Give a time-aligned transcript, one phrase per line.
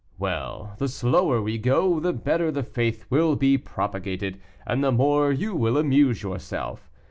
[0.17, 5.31] Well, the slower we go, the better the faith will be propagated, and the more
[5.31, 6.89] you will amuse yourself.